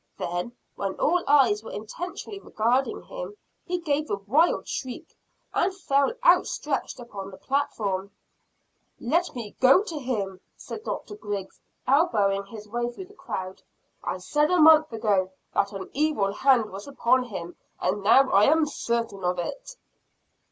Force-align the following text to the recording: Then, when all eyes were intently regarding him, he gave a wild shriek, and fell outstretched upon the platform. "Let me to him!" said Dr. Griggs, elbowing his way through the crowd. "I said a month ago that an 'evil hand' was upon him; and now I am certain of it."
Then, 0.17 0.53
when 0.75 0.95
all 0.95 1.23
eyes 1.27 1.63
were 1.63 1.69
intently 1.71 2.39
regarding 2.39 3.03
him, 3.03 3.37
he 3.67 3.77
gave 3.77 4.09
a 4.09 4.15
wild 4.15 4.67
shriek, 4.67 5.15
and 5.53 5.71
fell 5.77 6.11
outstretched 6.25 6.99
upon 6.99 7.29
the 7.29 7.37
platform. 7.37 8.09
"Let 8.99 9.35
me 9.35 9.55
to 9.61 9.99
him!" 9.99 10.41
said 10.57 10.83
Dr. 10.83 11.13
Griggs, 11.15 11.59
elbowing 11.87 12.47
his 12.47 12.67
way 12.67 12.89
through 12.91 13.09
the 13.09 13.13
crowd. 13.13 13.61
"I 14.03 14.17
said 14.17 14.49
a 14.49 14.59
month 14.59 14.91
ago 14.91 15.33
that 15.53 15.71
an 15.71 15.87
'evil 15.93 16.33
hand' 16.33 16.71
was 16.71 16.87
upon 16.87 17.25
him; 17.25 17.55
and 17.79 18.01
now 18.01 18.27
I 18.31 18.45
am 18.45 18.65
certain 18.65 19.23
of 19.23 19.37
it." 19.37 19.75